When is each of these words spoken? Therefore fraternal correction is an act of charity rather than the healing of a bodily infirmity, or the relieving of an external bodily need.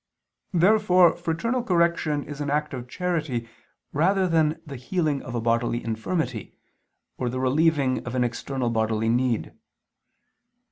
Therefore 0.55 1.15
fraternal 1.15 1.61
correction 1.61 2.23
is 2.23 2.41
an 2.41 2.49
act 2.49 2.73
of 2.73 2.87
charity 2.89 3.47
rather 3.93 4.27
than 4.27 4.59
the 4.65 4.75
healing 4.75 5.21
of 5.21 5.35
a 5.35 5.39
bodily 5.41 5.83
infirmity, 5.85 6.57
or 7.19 7.29
the 7.29 7.39
relieving 7.39 8.03
of 8.03 8.15
an 8.15 8.23
external 8.23 8.71
bodily 8.71 9.09
need. 9.09 9.53